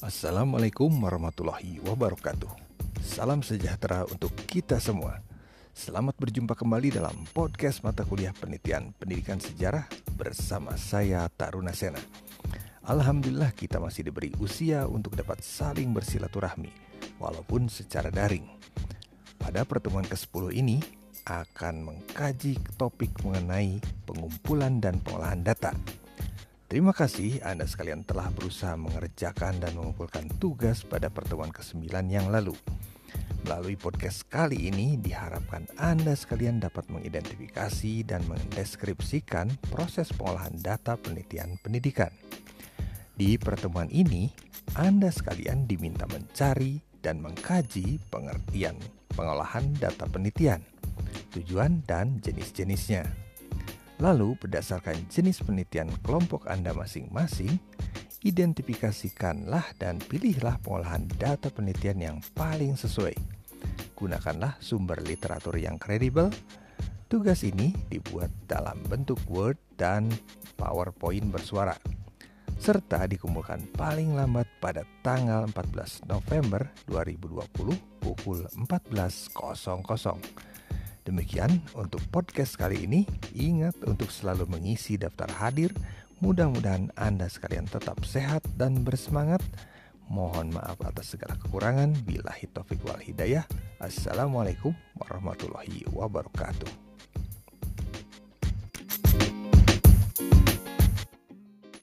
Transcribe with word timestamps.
Assalamualaikum 0.00 0.88
warahmatullahi 1.04 1.76
wabarakatuh. 1.84 2.48
Salam 3.04 3.44
sejahtera 3.44 4.08
untuk 4.08 4.32
kita 4.48 4.80
semua. 4.80 5.20
Selamat 5.76 6.16
berjumpa 6.16 6.56
kembali 6.56 6.96
dalam 6.96 7.12
podcast 7.36 7.84
mata 7.84 8.08
kuliah 8.08 8.32
penelitian 8.32 8.96
pendidikan 8.96 9.36
sejarah 9.36 9.84
bersama 10.16 10.72
saya 10.80 11.28
Taruna 11.28 11.76
Sena. 11.76 12.00
Alhamdulillah 12.80 13.52
kita 13.52 13.76
masih 13.76 14.08
diberi 14.08 14.32
usia 14.40 14.88
untuk 14.88 15.20
dapat 15.20 15.44
saling 15.44 15.92
bersilaturahmi 15.92 16.72
walaupun 17.20 17.68
secara 17.68 18.08
daring. 18.08 18.48
Pada 19.36 19.68
pertemuan 19.68 20.08
ke-10 20.08 20.48
ini 20.56 20.80
akan 21.28 21.92
mengkaji 21.92 22.56
topik 22.80 23.20
mengenai 23.20 23.84
pengumpulan 24.08 24.80
dan 24.80 24.96
pengolahan 25.04 25.44
data 25.44 25.76
Terima 26.70 26.94
kasih 26.94 27.42
Anda 27.42 27.66
sekalian 27.66 28.06
telah 28.06 28.30
berusaha 28.30 28.78
mengerjakan 28.78 29.58
dan 29.58 29.74
mengumpulkan 29.74 30.30
tugas 30.38 30.86
pada 30.86 31.10
pertemuan 31.10 31.50
ke-9 31.50 31.90
yang 32.06 32.30
lalu. 32.30 32.54
Melalui 33.42 33.74
podcast 33.74 34.22
kali 34.30 34.70
ini 34.70 34.94
diharapkan 34.94 35.66
Anda 35.74 36.14
sekalian 36.14 36.62
dapat 36.62 36.86
mengidentifikasi 36.94 38.06
dan 38.06 38.22
mendeskripsikan 38.30 39.50
proses 39.66 40.14
pengolahan 40.14 40.54
data 40.62 40.94
penelitian 40.94 41.58
pendidikan. 41.58 42.14
Di 43.18 43.34
pertemuan 43.34 43.90
ini, 43.90 44.30
Anda 44.78 45.10
sekalian 45.10 45.66
diminta 45.66 46.06
mencari 46.06 46.78
dan 47.02 47.18
mengkaji 47.18 47.98
pengertian 48.14 48.78
pengolahan 49.18 49.74
data 49.74 50.06
penelitian, 50.06 50.62
tujuan 51.34 51.82
dan 51.82 52.22
jenis-jenisnya. 52.22 53.29
Lalu, 54.00 54.32
berdasarkan 54.40 54.96
jenis 55.12 55.44
penelitian 55.44 55.92
kelompok 56.00 56.48
Anda 56.48 56.72
masing-masing, 56.72 57.60
identifikasikanlah 58.24 59.76
dan 59.76 60.00
pilihlah 60.00 60.56
pengolahan 60.64 61.04
data 61.20 61.52
penelitian 61.52 62.00
yang 62.00 62.16
paling 62.32 62.80
sesuai. 62.80 63.12
Gunakanlah 63.92 64.56
sumber 64.56 65.04
literatur 65.04 65.60
yang 65.60 65.76
kredibel. 65.76 66.32
Tugas 67.12 67.44
ini 67.44 67.76
dibuat 67.92 68.32
dalam 68.48 68.80
bentuk 68.88 69.20
Word 69.28 69.60
dan 69.76 70.08
PowerPoint 70.56 71.28
bersuara 71.28 71.76
serta 72.60 73.08
dikumpulkan 73.08 73.72
paling 73.72 74.12
lambat 74.12 74.44
pada 74.60 74.84
tanggal 75.00 75.48
14 75.48 76.04
November 76.04 76.68
2020 76.92 77.72
pukul 78.04 78.44
14.00. 78.52 80.49
Demikian 81.08 81.64
untuk 81.72 82.04
podcast 82.12 82.60
kali 82.60 82.84
ini. 82.84 83.08
Ingat 83.32 83.80
untuk 83.88 84.12
selalu 84.12 84.44
mengisi 84.50 85.00
daftar 85.00 85.32
hadir. 85.40 85.72
Mudah-mudahan 86.20 86.92
Anda 87.00 87.32
sekalian 87.32 87.64
tetap 87.64 88.04
sehat 88.04 88.44
dan 88.60 88.84
bersemangat. 88.84 89.40
Mohon 90.10 90.60
maaf 90.60 90.76
atas 90.84 91.16
segala 91.16 91.38
kekurangan. 91.40 91.96
Bila 92.04 92.36
taufik 92.52 92.82
wal 92.84 93.00
hidayah. 93.00 93.48
Assalamualaikum 93.80 94.76
warahmatullahi 95.00 95.88
wabarakatuh. 95.88 96.89